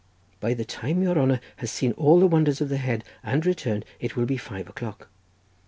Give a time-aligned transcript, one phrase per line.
[0.39, 3.85] By the time your honour has seen all the wonders of the Head and returned,
[3.99, 5.09] it will be five o'clock.